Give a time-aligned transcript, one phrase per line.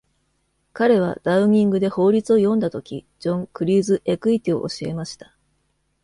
[0.73, 5.37] 彼はダウニングで法律を読んだとき、ジョン・クリーズ・エクイティを教えました。